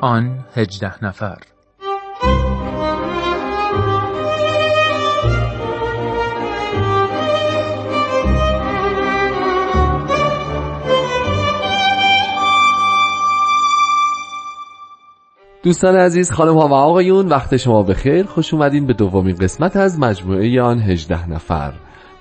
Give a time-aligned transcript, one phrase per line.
[0.00, 1.38] آن هجده نفر.
[15.62, 18.26] دوستان عزیز خانم ها و آقایون وقت شما بخیر.
[18.26, 21.72] خوش اومدین به دومین قسمت از مجموعه آن هجده نفر.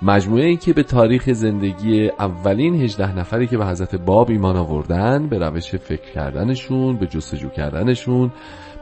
[0.01, 5.27] مجموعه ای که به تاریخ زندگی اولین هجده نفری که به حضرت باب ایمان آوردن
[5.27, 8.31] به روش فکر کردنشون به جستجو کردنشون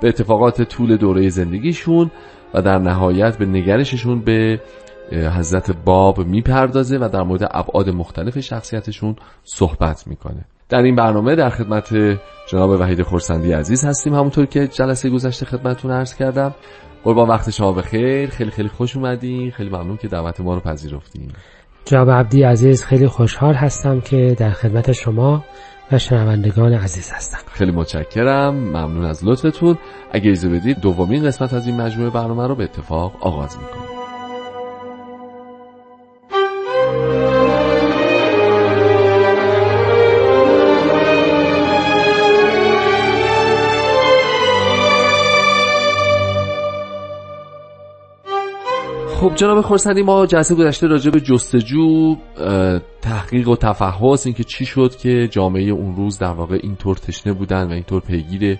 [0.02, 2.12] به اتفاقات طول دوره زندگیشون
[2.53, 4.62] و در نهایت به نگرششون به
[5.12, 10.45] حضرت باب می‌پردازه و در مورد ابعاد مختلف شخصیتشون صحبت می‌کنه.
[10.70, 11.93] در این برنامه در خدمت
[12.48, 14.13] جناب وحید خورسندی عزیز هستیم.
[14.13, 16.55] همونطور که جلسه گذشته خدمتتون عرض کردم
[17.03, 18.29] قربان وقت شما بخیر.
[18.29, 19.51] خیلی خیلی خوش اومدین.
[19.51, 21.31] خیلی ممنون که دعوت ما رو پذیرفتین.
[21.85, 25.43] جناب عبدی عزیز خیلی خوشحال هستم که در خدمت شما
[25.91, 27.37] و شنوندگان عزیز هستم.
[27.51, 28.55] خیلی متشکرم.
[28.55, 29.77] ممنون از لطفتون.
[30.12, 33.87] اگه اجازه بدید دومین قسمت از این مجموعه برنامه رو به اتفاق آغاز می‌کنیم.
[49.38, 52.16] جناب خورسندی ما جلسه گذشته راجع به جستجو
[53.02, 57.68] تحقیق و تفحص اینکه چی شد که جامعه اون روز در واقع اینطور تشنه بودن
[57.68, 58.60] و اینطور پیگیر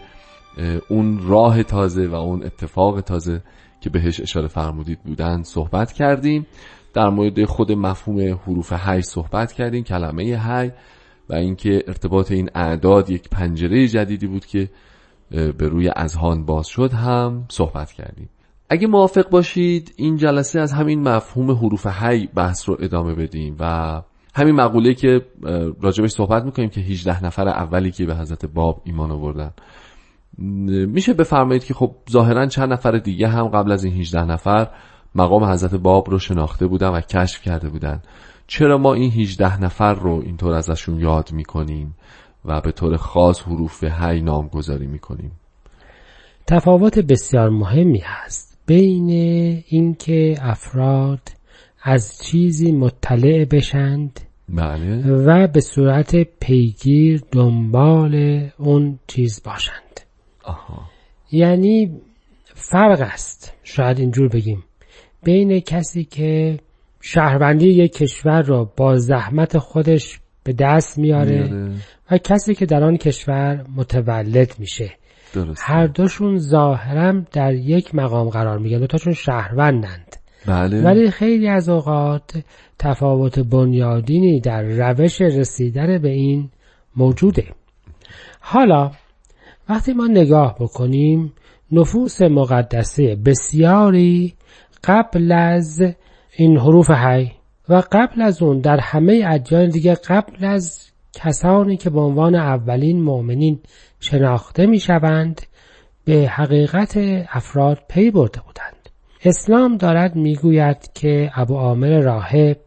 [0.90, 3.42] اون راه تازه و اون اتفاق تازه
[3.82, 6.48] که بهش اشاره فرمودید بودن صحبت کردیم.
[6.94, 10.72] در مورد خود مفهوم حروف هی صحبت کردیم کلمه هی
[11.30, 14.70] و اینکه ارتباط این اعداد یک پنجره جدیدی بود که
[15.32, 18.30] به روی اذهان باز شد هم صحبت کردیم.
[18.70, 24.02] اگه موافق باشید این جلسه از همین مفهوم حروف هی بحث رو ادامه بدیم و
[24.36, 25.22] همین مقوله که
[25.82, 29.52] راجبش صحبت می‌کنیم که 18 نفر اولی که به حضرت باب ایمان آوردن.
[30.88, 34.68] میشه بفرمایید که خب ظاهرا چند نفر دیگه هم قبل از این 18 نفر
[35.16, 38.02] مقام حضرت باب رو شناخته بودن و کشف کرده بودن.
[38.48, 41.96] چرا ما این 18 نفر رو اینطور ازشون یاد می‌کنیم
[42.46, 45.32] و به طور خاص حروف هی نامگذاری می‌کنیم؟
[46.48, 48.47] تفاوت بسیار مهمی هست.
[48.68, 49.10] بین
[49.68, 51.20] اینکه افراد
[51.84, 54.20] از چیزی مطلع بشند
[54.50, 55.12] بله.
[55.12, 60.02] و به صورت پیگیر دنبال اون چیز باشند
[60.44, 60.82] آها.
[61.32, 62.02] یعنی
[62.44, 64.64] فرق است شاید اینجور بگیم
[65.24, 66.60] بین کسی که
[67.02, 71.76] شهروندی یک کشور را با زحمت خودش به دست میاره میاره.
[72.12, 74.92] و کسی که در آن کشور متولد میشه
[75.34, 75.66] درسته.
[75.66, 80.16] هر دوشون ظاهرا در یک مقام قرار میگن دوتاشون شهروندند.
[80.46, 80.82] بله.
[80.82, 82.44] ولی خیلی از اوقات
[82.80, 86.50] تفاوت بنیادینی در روش رسیدن به این
[86.96, 87.46] موجوده.
[88.40, 88.92] حالا
[89.70, 91.34] وقتی ما نگاه بکنیم
[91.72, 94.34] نفوس مقدسه بسیاری
[94.84, 95.82] قبل از
[96.38, 97.32] این حروف هی
[97.70, 103.02] و قبل از اون در همه ادیان دیگه قبل از کسانی که به عنوان اولین
[103.02, 103.60] مؤمنین
[104.00, 105.42] شناخته می شوند
[106.06, 106.98] به حقیقت
[107.32, 108.90] افراد پی برده بودند
[109.26, 112.58] اسلام دارد می‌گوید که ابو عامر راهب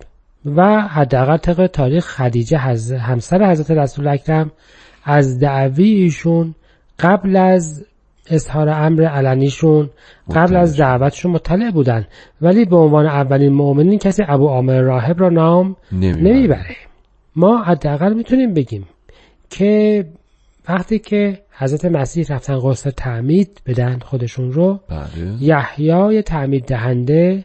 [0.44, 2.58] و حداقل طبق تاریخ خدیجه.
[2.98, 4.52] همسر حضرت رسول اکرم
[5.04, 6.54] از دعوی ایشون
[6.98, 7.86] قبل از
[8.30, 9.90] اظهار امر علنیشون
[10.34, 12.06] قبل از دعوتشون مطلع بودن
[12.40, 16.22] ولی به عنوان اولین مؤمنین کسی ابو عامر راهب را نام نمی‌بره.
[16.22, 16.76] نمی‌بره
[17.36, 18.88] ما حداقل می‌تونیم بگیم
[19.50, 20.04] که
[20.68, 25.36] وقتی که حضرت مسیح رفتن غسل تعمید بدن خودشون رو بله.
[25.40, 27.44] یحیای تعمید دهنده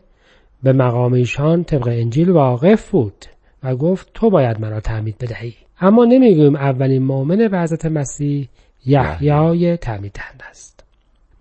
[0.63, 3.25] به مقام ایشان طبق انجیل واقف بود
[3.63, 5.53] و گفت تو باید مرا تعمید بدهی.
[5.79, 8.49] اما نمی‌گویم اولین مؤمن به حضرت مسیح
[8.85, 10.83] یحیای تعمید دهنده است.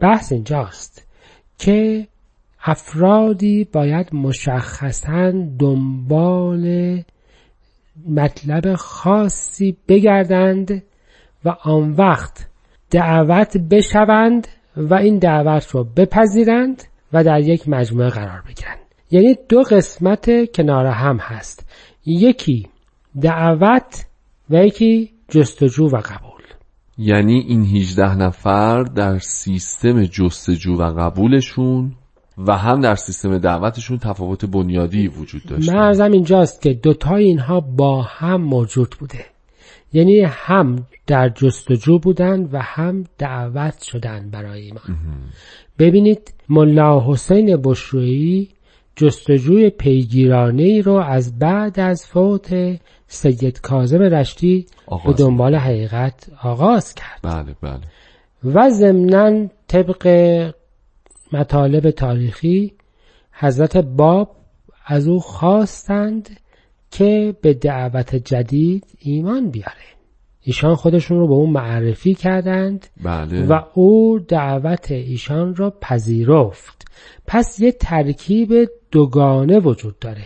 [0.01, 1.07] بحث اینجاست
[1.59, 2.07] که
[2.65, 7.03] افرادی باید مشخصا دنبال
[8.09, 10.83] مطلب خاصی بگردند
[11.45, 12.47] و آن وقت
[12.91, 16.83] دعوت بشوند و این دعوت رو بپذیرند
[17.13, 18.79] و در یک مجموعه قرار بگیرند.
[19.11, 21.67] یعنی دو قسمت کنار هم هست.
[22.07, 22.69] یکی
[23.21, 24.07] دعوت
[24.51, 26.43] و یکی جستجو و قبول.
[26.99, 31.93] یعنی این 18 نفر در سیستم جستجو و قبولشون
[32.39, 38.03] و هم در سیستم دعوتشون تفاوت بنیادی وجود داشت مرزم اینجاست که دوتای اینها با
[38.03, 39.34] هم موجود بوده.
[39.95, 44.99] یعنی هم در جستجو بودند و هم دعوت شدند برای ایمان
[45.79, 48.49] ببینید ملا حسین بشرویی
[48.97, 54.67] جستجوی پیگیرانه ای رو از بعد از فوت سید کاظم رشتی
[55.07, 57.21] به دنبال حقیقت آغاز کرد.
[57.23, 57.81] بله بله.
[58.55, 60.07] و ضمنا طبق
[61.33, 62.73] مطالب تاریخی
[63.33, 64.37] حضرت باب
[64.87, 66.41] از او خواستند
[66.95, 69.85] که به دعوت جدید ایمان بیاره.
[70.43, 73.47] ایشان خودشون رو به اون معرفی کردند بله.
[73.47, 76.85] و او دعوت ایشان را پذیرفت.
[77.27, 80.25] پس یه ترکیب دوگانه وجود داره.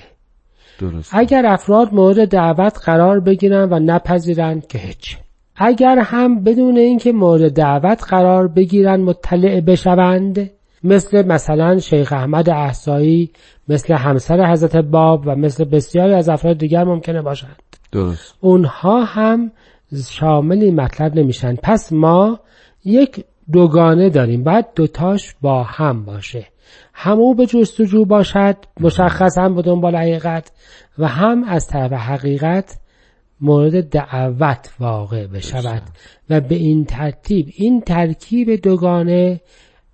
[0.80, 5.16] درست اگر افراد مورد دعوت قرار بگیرن و نپذیرند که هیچ.
[5.56, 10.50] اگر هم بدون اینکه مورد دعوت قرار بگیرن مطلع بشوند
[10.84, 13.30] مثل مثلا شیخ احمد احسایی
[13.68, 17.62] مثل همسر حضرت باب و مثل بسیاری از افراد دیگر ممکنه باشند.
[17.92, 18.34] درست.
[18.40, 19.52] اونها هم
[20.10, 21.56] شامل این مطلب نمیشن.
[21.62, 22.40] پس ما
[22.84, 24.44] یک دوگانه داریم.
[24.44, 26.46] باید دوتاش با هم باشه.
[26.94, 30.52] هم او به جستجو باشد مشخص هم به دنبال حقیقت
[30.98, 32.78] و هم از طرف حقیقت
[33.40, 35.82] مورد دعوت واقع بشود.
[36.30, 39.40] و به این ترتیب این ترکیب دوگانه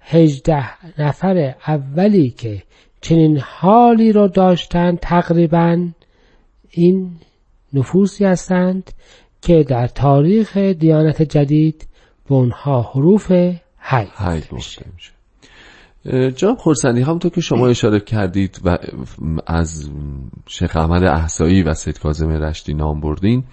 [0.04, 0.64] هجده
[0.98, 2.62] نفر اولی که
[3.00, 5.88] چنین حالی رو داشتند تقریبا
[6.70, 7.10] این
[7.72, 8.90] نفوسی هستند
[9.42, 11.86] که در تاریخ دیانت جدید
[12.28, 13.32] به اونها حروف
[13.78, 14.84] حی میشه.
[16.36, 18.78] جناب خورسندی همونطور که شما اشاره کردید و
[19.46, 19.90] از
[20.46, 23.44] شیخ احمد احسایی و سید کاظم رشتی نام بردین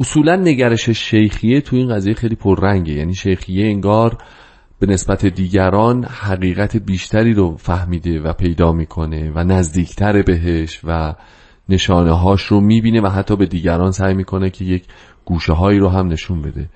[0.00, 2.92] اصولا نگرش شیخیه تو این قضیه خیلی پررنگه.
[2.92, 4.18] یعنی شیخیه انگار
[4.78, 11.14] به نسبت دیگران حقیقت بیشتری رو فهمیده و پیدا می‌کنه و نزدیکتر بهش و
[11.68, 14.84] نشانه هاش رو می‌بینه و حتی به دیگران سعی می‌کنه که یک
[15.24, 16.68] گوشه هایی رو هم نشون بده.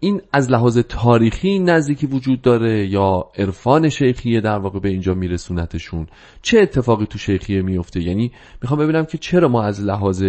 [0.00, 6.06] این از لحاظ تاریخی نزدیکی وجود داره یا عرفان شیخیه در واقع به اینجا میرسونتشون؟
[6.42, 8.32] چه اتفاقی تو شیخیه میفته یعنی
[8.62, 10.24] می‌خوام ببینم که چرا ما از لحاظ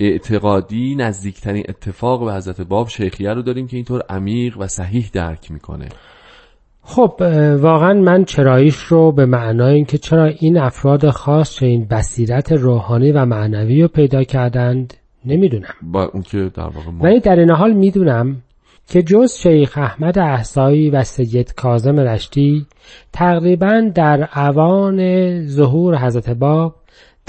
[0.00, 5.50] اعتقادی نزدیکترین اتفاق به حضرت باب شیخیه رو داریم که اینطور عمیق و صحیح درک
[5.50, 5.88] می‌کنه.
[6.82, 7.14] خب
[7.60, 13.24] واقعا من چراییش رو به معنای اینکه چرا این افراد خاص چنین بصیرت روحانی و
[13.24, 14.94] معنوی رو پیدا کردند
[15.24, 15.74] نمی‌دونم.
[15.82, 18.42] با اون که در واقع ما ولی در این حال می‌دونم
[18.88, 22.66] که جز شیخ احمد احسایی و سید کاظم رشتی
[23.12, 25.00] تقریبا در اوان
[25.46, 26.74] ظهور حضرت باب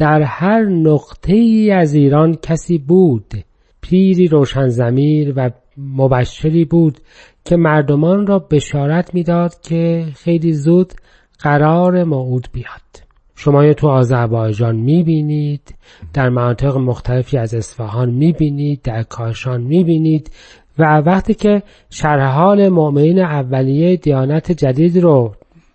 [0.01, 3.33] در هر نقطه ای از ایران کسی بود.
[3.81, 6.97] پیری روشن زمیر و مبشری بود
[7.45, 10.93] که مردمان را بشارت می‌داد که خیلی زود
[11.39, 13.05] قرار موعود بیاد.
[13.35, 15.75] شما تو آذربایجان می‌بینید
[16.13, 20.31] در مناطق مختلفی از اصفهان می‌بینید در کاشان می‌بینید
[20.79, 25.33] و وقتی که شرح حال مؤمنین اولیه دیانت جدید رو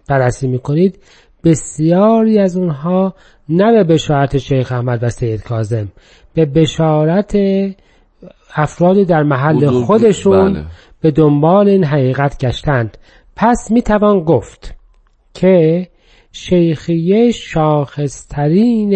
[0.08, 0.98] بررسی می‌کنید
[1.44, 3.14] بسیاری از اونها
[3.48, 5.88] نه به بشارت شیخ احمد و سید کاظم
[6.34, 7.36] به بشارت
[8.56, 10.64] افرادی در محل خودشون بله.
[11.00, 12.98] به دنبال این حقیقت گشتند
[13.36, 14.74] پس می‌توان گفت
[15.34, 15.88] که
[16.32, 18.92] شیخیه شاخصترین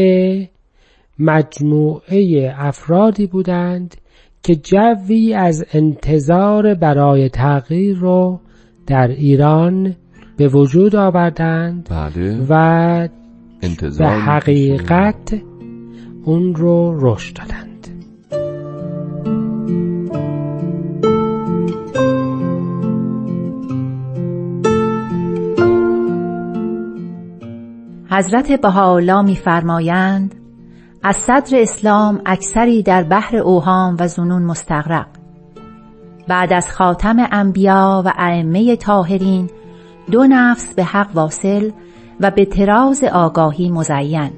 [1.18, 3.96] مجموعه افرادی بودند
[4.42, 8.40] که جوی از انتظار برای تغییر رو
[8.86, 9.96] در ایران
[10.36, 13.08] به وجود آوردند بله و
[13.62, 14.08] انتظار.
[14.08, 15.34] حقیقت
[16.24, 17.70] اون رو رشد دادند
[28.10, 30.34] حضرت بهاءالله می‌فرمایند
[31.02, 35.06] از صدر اسلام اکثری در بحر اوهام و زنون مستغرق
[36.28, 39.50] بعد از خاتم انبیا و ائمه طاهرین
[40.10, 41.70] دو نفس به حق واصل
[42.20, 44.30] و به تراز آگاهی مزین.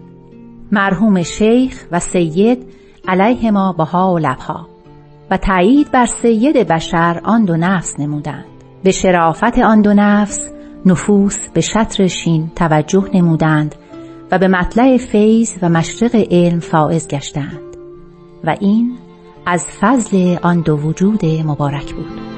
[0.72, 2.66] مرحوم شیخ و سید
[3.08, 4.68] علیهما بها و لبها.
[5.30, 8.44] و تایید بر سید بشر آن دو نفس نمودند.
[8.82, 10.52] به شرافت آن دو نفس
[10.86, 13.74] نفوس به شطر شین توجه نمودند
[14.32, 17.60] و به مطلع فیض و مشرق علم فائز گشتند.
[18.44, 18.98] و این
[19.46, 22.31] از فضل آن دو وجود مبارک بود.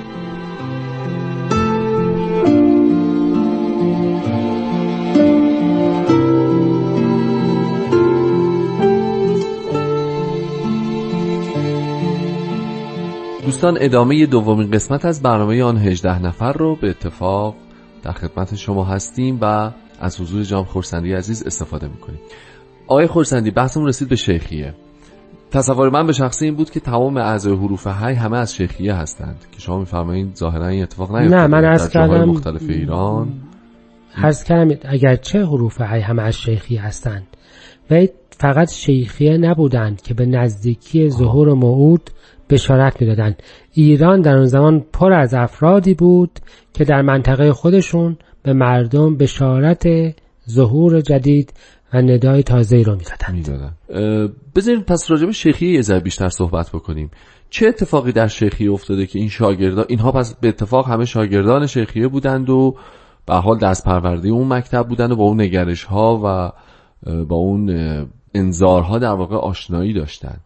[13.45, 17.55] دوستان ادامه دومین قسمت از برنامه آن 18 نفر رو به اتفاق
[18.03, 19.71] در خدمت شما هستیم و
[20.01, 22.19] از حضور جام خورسندی عزیز استفاده می‌کنیم.
[22.87, 24.75] آقای خورسندی بحثمون رسید به شیخیه.
[25.51, 29.45] تصور من به شخصی این بود که تمام اعضای حروف هی همه از شیخیه هستند
[29.53, 33.33] که شما میفرمایید ظاهرا این اتفاق نیفتاده نه، من جاهای کردم- مختلف ایران.
[34.17, 37.27] عرض کردم اگرچه حروف هی همه از شیخی هستند؟
[37.91, 42.11] و فقط شیخیه نبودند که به نزدیکی ظهور موعود
[42.51, 43.43] بشارت می‌دادند.
[43.73, 46.31] ایران در اون زمان پر از افرادی بود
[46.73, 49.87] که در منطقه خودشون به مردم بشارت
[50.51, 51.53] ظهور جدید
[51.95, 53.75] و ندای تازه رو می‌دادند.
[54.57, 57.11] بذاریم پس راجب شیخی یه ذره بیشتر صحبت بکنیم.
[57.51, 62.09] چه اتفاقی در شیخی افتاده که این شاگردان اینها پس به اتفاق همه شاگردان شیخیه
[62.09, 62.77] بودند و
[63.27, 66.53] به حال دست پرورده اون مکتب بودن و با اون نگرش ها و
[67.25, 67.71] با اون
[68.35, 70.37] انذارها در واقع آشنایی داشتن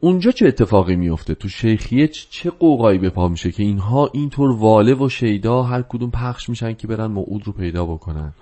[0.00, 4.94] اونجا چه اتفاقی میفته تو شیخیه چه قوقایی به پا میشه که اینها اینطور واله
[4.94, 8.32] و شیدا هر کدوم پخش میشن که برن موعود رو پیدا بکنن؟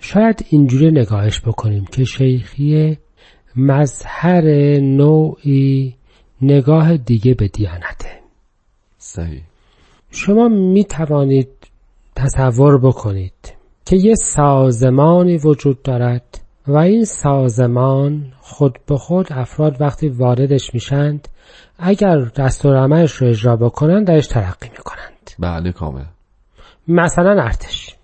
[0.00, 2.98] شاید اینجوری نگاهش بکنیم که شیخیه
[3.56, 4.44] مظهر
[4.80, 5.94] نوعی
[6.42, 8.20] نگاه دیگه به دیانته.
[8.98, 9.42] صحیح.
[10.10, 11.48] شما می توانید
[12.16, 13.54] تصور بکنید
[13.86, 21.28] که یه سازمانی وجود دارد و این سازمان خود به خود افراد وقتی واردش میشند
[21.78, 25.30] اگر دستور عملش رو اجرا بکنند درش ترقی می‌کنند.
[25.38, 26.04] بله کامل.
[26.88, 27.94] مثلا ارتش.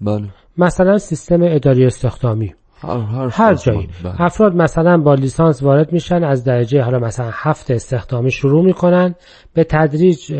[0.00, 0.28] بله.
[0.58, 2.54] مثلا سیستم اداری استخدامی.
[2.80, 3.88] هر, هر, هر جایی.
[4.04, 4.22] بله.
[4.22, 9.14] افراد مثلا با لیسانس وارد میشن از درجه حالا مثلا هفت استخدامی شروع می‌کنن
[9.54, 10.32] به تدریج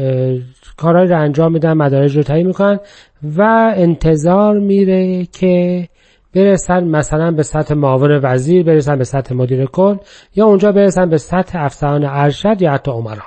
[0.76, 2.78] کارهایی رو انجام میدن مدارج رو تعیین می‌کنن
[3.36, 5.88] و انتظار میره که
[6.34, 9.96] برسن مثلا به سطح معاون وزیر برسن به سطح مدیر کل
[10.34, 13.22] یا اونجا برسن به سطح افسران ارشد یا حتی عمرا.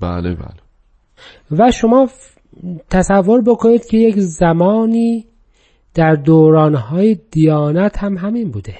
[0.00, 0.64] بله بله.
[1.50, 2.08] و شما
[2.90, 5.26] تصور بکنید که یک زمانی
[5.94, 8.74] در دورانهای دیانت هم همین بوده.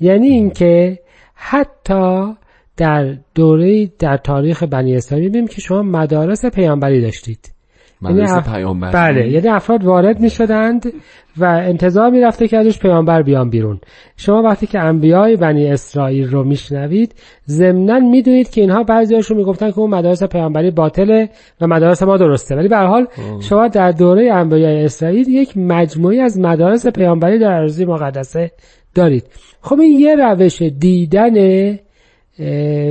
[0.00, 0.98] یعنی اینکه
[1.34, 2.34] حتی
[2.76, 7.57] در دوره در تاریخ بنی اسرائیل می‌بینیم که شما مدارس پیامبری داشتید.
[8.02, 8.52] مدرسه اف...
[8.52, 8.90] پیامبر.
[8.90, 10.92] بله یعنی افراد وارد می شدند
[11.36, 13.80] و انتظار می رفته که ازش پیامبر بیان بیرون.
[14.16, 17.14] شما وقتی که انبیای بنی اسرائیل رو میشنوید
[17.48, 21.28] ضمنا می‌دونید که اینها بعضیاشون می‌گفتن که اون مدارس پیامبری باطله
[21.60, 22.56] و مدارس ما درسته.
[22.56, 23.06] ولی به هر حال
[23.40, 28.50] شما در دوره انبیای اسرائیل یک مجموعی از مدارس پیامبری در ارضی مقدسه
[28.94, 29.24] دارید.
[29.60, 31.34] خب این یه روش دیدن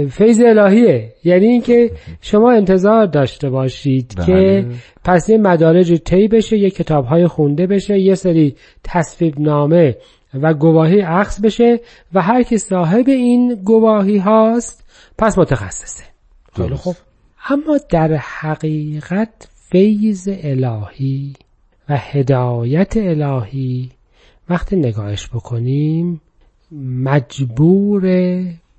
[0.09, 4.25] فیض الهیه یعنی اینکه شما انتظار داشته باشید بله.
[4.25, 4.65] که
[5.03, 9.95] پس یه مدارج طی بشه یه کتاب های خونده بشه یه سری تصویب نامه
[10.33, 11.79] و گواهی عکس بشه
[12.13, 14.83] و هر کی صاحب این گواهی هاست
[15.17, 16.03] پس متخصصه
[16.55, 16.75] خیلی.
[16.75, 16.95] خوب
[17.49, 21.33] اما در حقیقت فیض الهی
[21.89, 23.89] و هدایت الهی
[24.49, 26.21] وقتی نگاهش بکنیم
[26.81, 28.03] مجبور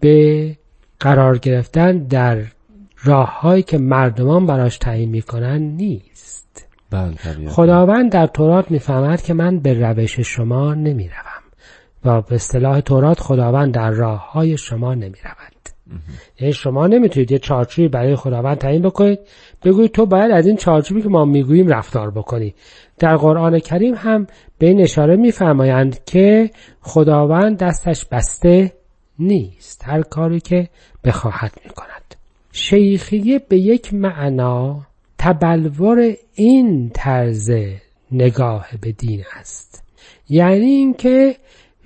[0.01, 0.57] به
[1.01, 2.45] قرار گرفتن در
[3.05, 6.69] راههایی که مردمان براش تعیین می‌کنن نیست.
[6.91, 7.15] بله.
[7.49, 11.43] خداوند در تورات می‌فهمد که من به روش شما نمی‌روم
[12.05, 15.59] و به اصطلاح تورات خداوند در راه های شما نمی‌رود.
[16.41, 19.19] یعنی شما نمی‌تونید یه چارچوبی برای خداوند تعیین بکنید
[19.65, 22.55] بگویید تو باید از این چارچوبی که ما می‌گوییم رفتار بکنی.
[22.99, 24.27] در قرآن کریم هم
[24.59, 26.51] به این اشاره میفرمایند که
[26.81, 28.73] خداوند دستش بسته
[29.19, 30.69] نیست هر کاری که
[31.05, 32.15] بخواهد می‌کند.
[32.53, 34.87] شیخیه به یک معنا
[35.19, 37.51] تبلور این طرز
[38.13, 39.85] نگاه به دین است.
[40.29, 41.37] یعنی اینکه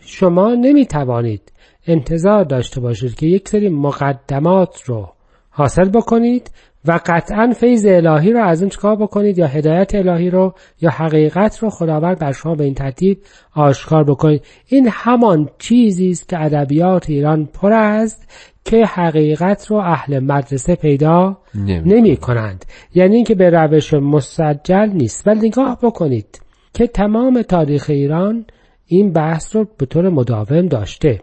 [0.00, 1.52] شما نمی‌توانید
[1.86, 5.12] انتظار داشته باشید که یک سری مقدمات رو
[5.50, 6.50] حاصل بکنید
[6.86, 11.58] و قطعا فیض الهی رو از اون چکار بکنید یا هدایت الهی رو یا حقیقت
[11.58, 13.18] رو خداوند بر شما به این ترتیب
[13.54, 14.42] آشکار بکنید.
[14.68, 18.28] این همان چیزی است که ادبیات ایران پر است
[18.64, 25.26] که حقیقت رو اهل مدرسه پیدا نمی- نمی کنند یعنی اینکه به روش مسجل نیست.
[25.26, 26.40] ولی نگاه بکنید
[26.74, 28.44] که تمام تاریخ ایران
[28.86, 31.20] این بحث رو به طور مداوم داشته.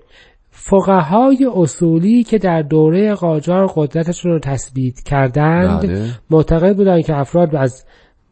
[0.69, 6.05] فقهای اصولی که در دوره قاجار قدرتشون رو تثبیت کردند بله.
[6.29, 7.85] معتقد بودند که افراد از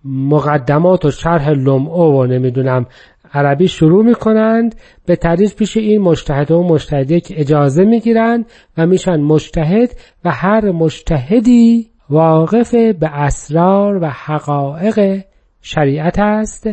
[0.06, 2.86] مقدمات و شرح لمعه و نمی‌دونم
[3.34, 4.76] عربی شروع می‌کنند
[5.06, 8.46] به تدریج پیش این مجتهد و مجتهدی که اجازه می‌گیرند
[8.78, 9.90] و میشن مجتهد
[10.26, 15.24] و هر مجتهدی واقف به اسرار و حقایق
[15.62, 16.70] شریعت است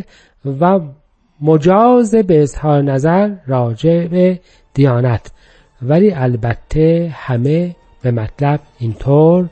[0.61, 0.79] و
[1.41, 4.39] مجاز به اظهار نظر راجع به
[4.73, 5.34] دیانت
[5.81, 9.45] ولی البته همه به مطلب اینطور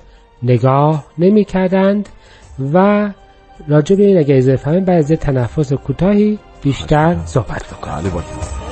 [0.44, 2.10] نگاه نمی کردند
[2.74, 3.10] و
[3.68, 8.63] راجع به این اگه اضافه فهمیم بعد از یه تنفس کوتاهی بیشتر صحبت بکنیم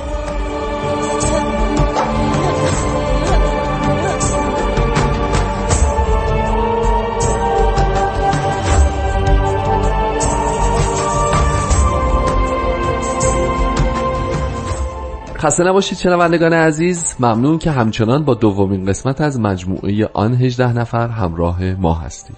[15.42, 17.16] خسته نباشید شنوندگان عزیز.
[17.20, 22.38] ممنون که همچنان با دومین قسمت از مجموعه آن 18 نفر همراه ما هستید.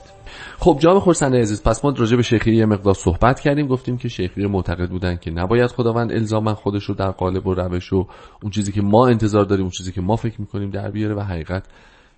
[0.60, 3.67] خب جام خورسنده عزیز پس ما راجع به شیخی یه مقدار صحبت کردیم.
[3.67, 7.93] گفتیم که شیخی معتقد بودن که نباید خداوند الزاما خودش رو در قالب و روش
[7.93, 8.07] و
[8.43, 11.19] اون چیزی که ما انتظار داریم اون چیزی که ما فکر می‌کنیم در بیاره و
[11.19, 11.63] حقیقت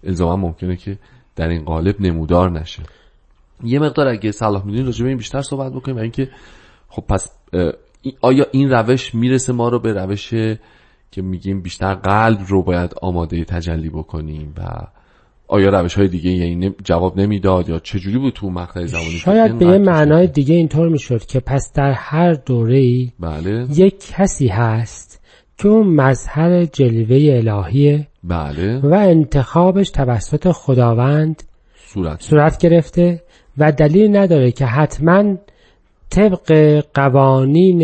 [0.04, 0.98] الزاما ممکنه که
[1.36, 2.84] در این قالب نمودار نشه.
[3.64, 6.30] یه مقدار اگه صلاح می‌دونید راجع به این بیشتر صحبت بکنیم و اینکه
[6.90, 7.32] خب پس
[8.22, 10.30] آیا این روش می‌رسه ما رو به روش
[11.12, 14.62] که میگیم بیشتر قلب رو باید آماده تجلی بکنیم و
[15.48, 19.66] آیا روش های دیگه یعنی جواب نمی‌داد یا چجوری بود تو مقطع زمانی شاید به
[19.66, 23.68] یه معنای دیگه اینطور می‌شد که پس در هر دوره بله.
[23.76, 25.22] یک کسی هست
[25.58, 28.80] که اون مظهر جلوه الهیه بله.
[28.80, 31.44] و انتخابش توسط خداوند
[31.88, 33.22] صورت صورت گرفته
[33.58, 35.38] و دلیل نداره که حتما
[36.10, 37.82] طبق قوانین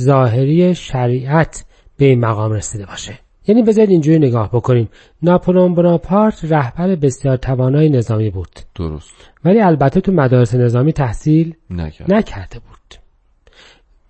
[0.00, 1.64] ظاهری شریعت
[1.96, 3.18] به این مقام رسیده باشه.
[3.46, 4.88] یعنی بذارید اینجوری نگاه بکنیم.
[5.22, 8.48] ناپولون بناپارت رهبر بسیار توانای نظامی بود.
[8.74, 9.14] درست.
[9.44, 12.14] ولی البته تو مدارس نظامی تحصیل نکرد.
[12.14, 12.76] نکرده بود.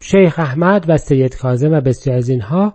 [0.01, 2.75] شیخ احمد و سید کاظم و بسیار از اینها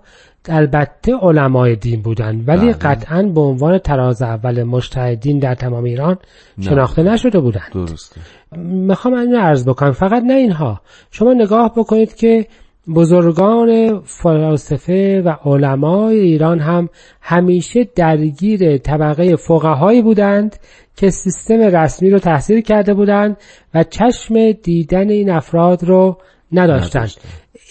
[0.49, 2.73] البته علمای دین بودند ولی بله.
[2.73, 6.17] قطعا به عنوان تراز اول مجتهدین در تمام ایران
[6.57, 6.65] نه.
[6.65, 8.21] شناخته نشده بودند درسته
[8.61, 10.81] می‌خوام اینو عرض بکنم فقط نه اینها
[11.11, 12.47] شما نگاه بکنید که
[12.95, 16.89] بزرگان فلاسفه و علمای ایران هم
[17.21, 20.55] همیشه درگیر طبقه فقهایی بودند
[20.95, 23.37] که سیستم رسمی رو تحصیل کرده بودند
[23.73, 26.17] و چشم دیدن این افراد رو
[26.51, 27.21] نداشتند نداشتن.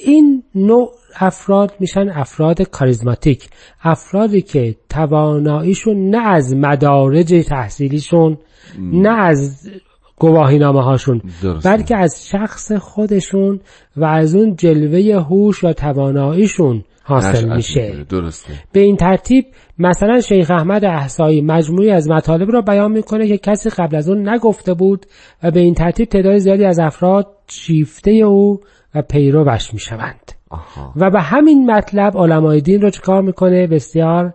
[0.05, 3.49] این نوع افراد میشن افراد کاریزماتیک.
[3.83, 8.39] افرادی که تواناییشون نه از مدارج تحصیلیشون
[8.79, 9.71] نه از
[10.17, 11.71] گواهی نامه هاشون درسته.
[11.71, 13.61] بلکه از شخص خودشون
[13.97, 18.05] و از اون جلوه هوش و تواناییشون حاصل میشه.
[18.09, 18.53] درسته.
[18.73, 19.47] به این ترتیب
[19.79, 24.29] مثلا شیخ احمد احسایی مجموعی از مطالب را بیان می‌کنه که کسی قبل از اون
[24.29, 25.07] نگفته بود
[25.43, 28.61] و به این ترتیب تعداد زیادی از افراد شیفته او
[28.95, 30.33] و پیروش می‌شوند.
[30.51, 30.93] آها.
[30.97, 34.35] و به همین مطلب علمای دین رو چکار می‌کنه؟ بسیار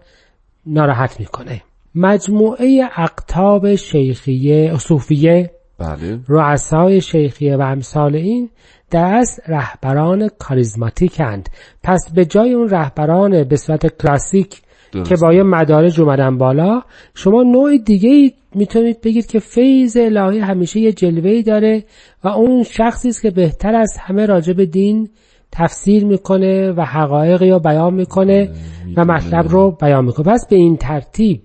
[0.65, 1.61] ناراحت می‌کنه.
[1.95, 6.19] مجموعه اقتاب شیخیه صوفیه بله.
[6.27, 8.49] رؤسای شیخیه و امثال این
[8.91, 11.49] در اصل رهبران کاریزماتیکند.
[11.83, 15.09] پس به جای اون رهبران به صورت کلاسیک درست.
[15.09, 16.81] که با یه مدارج اومدن بالا
[17.13, 21.83] شما نوع دیگه ای می‌تونید بگید که فیض الهی همیشه یه جلوه داره
[22.23, 25.09] و اون شخصی است که بهتر از همه راجع به دین
[25.57, 28.49] تفسیر می‌کنه و حقایقی رو بیان می‌کنه
[28.97, 30.25] و مطلب رو بیان می‌کنه.
[30.33, 31.41] پس به این ترتیب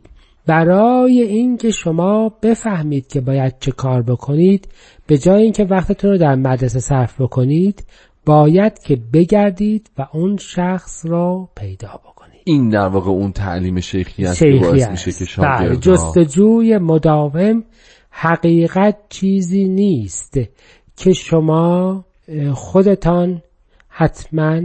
[0.46, 4.68] برای اینکه شما بفهمید که باید چه کار بکنید
[5.06, 7.84] به جای اینکه وقتتون رو در مدرسه صرف بکنید
[8.26, 12.40] باید که بگردید و اون شخص رو پیدا بکنید.
[12.44, 14.88] این در واقع اون تعلیم شیخی است که باعث.
[14.88, 17.64] میشه که بله، شاگردها جستجوی مداوم
[18.10, 20.38] حقیقت چیزی نیست
[20.96, 22.04] که شما
[22.52, 23.42] خودتان
[24.00, 24.62] حتما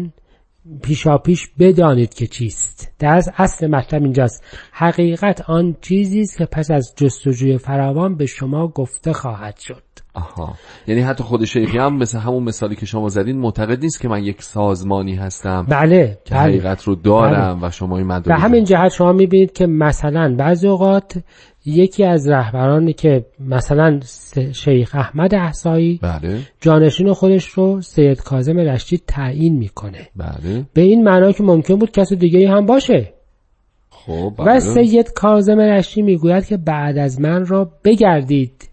[0.83, 2.91] پیشاپیش بدانید که چیست.
[2.99, 4.43] در از اصل مطلب اینجاست.
[4.71, 9.83] حقیقت آن چیزی است که پس از جستجوی فراوان به شما گفته خواهد شد.
[10.15, 10.53] آها.
[10.87, 14.23] یعنی حتی خود شیخی هم مثل همون مثالی که شما زدین معتقد نیست که من
[14.23, 16.43] یک سازمانی هستم بله که بله.
[16.43, 21.17] حقیقت رو دارم و شما این به همین جهت شما می‌بینید که مثلا بعضی اوقات
[21.65, 23.99] یکی از رهبرانی که مثلا
[24.51, 26.39] شیخ احمد احسایی بله.
[26.61, 30.07] جانشین خودش رو سید کاظم رشتی تعیین می‌کنه.
[30.15, 30.65] بله.
[30.73, 33.13] به این معنا که ممکن بود کسی دیگه هم باشه.
[33.89, 34.59] خب و بله.
[34.59, 38.69] سید کاظم رشتی می‌گوید که بعد از من را بگردید.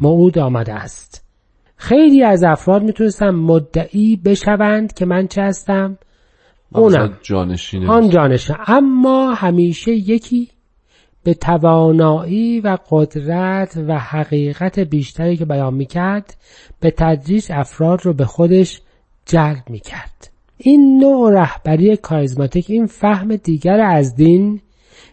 [0.00, 1.24] موعود آمده است.
[1.76, 5.98] خیلی از افراد می‌تونستن مدعی بشوند که من چه هستم.
[6.74, 7.18] اونم.
[7.22, 10.48] جانشین آن جانشین اما همیشه یکی
[11.24, 16.36] به توانایی و قدرت و حقیقت بیشتری که بیان می‌کرد
[16.80, 18.80] به تدریج افراد رو به خودش
[19.26, 20.30] جلب می‌کرد.
[20.58, 24.60] این نوع رهبری کاریزماتیک این فهم دیگر از دین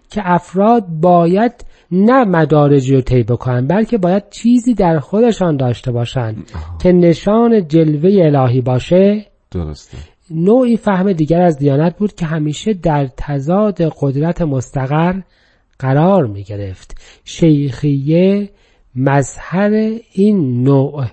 [0.09, 6.52] که افراد باید نه مدارجی رو طی بکنن بلکه باید چیزی در خودشان داشته باشند
[6.82, 9.25] که نشان جلوه الهی باشه.
[9.52, 9.97] درسته.
[10.32, 15.21] نوعی فهم دیگر از دیانت بود که همیشه در تضاد قدرت مستقر
[15.80, 17.02] قرار می گرفت.
[17.23, 18.49] شیخیه
[18.95, 19.71] مظهر
[20.13, 21.06] این نوع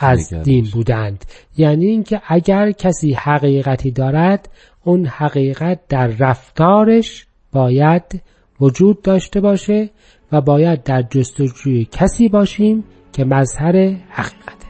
[0.00, 0.34] از.
[0.34, 1.24] دین بودند.
[1.56, 4.48] یعنی اینکه اگر کسی حقیقتی دارد
[4.84, 8.22] اون حقیقت در رفتارش باید
[8.60, 9.90] وجود داشته باشه
[10.32, 13.72] و باید در جستجوی کسی باشیم که مظهر
[14.10, 14.66] حقیقته.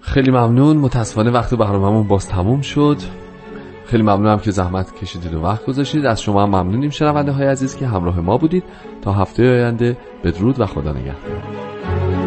[0.00, 0.76] خیلی ممنون.
[0.76, 2.96] متاسفانه وقت برنامه‌مون باز تموم شد.
[3.86, 6.06] خیلی ممنونم که زحمت کشیدید و وقت گذاشتید.
[6.06, 8.64] از شما هم ممنونیم شنونده های عزیز که همراه ما بودید.
[9.02, 12.21] تا هفته آینده بدرود و خدا نگهدار.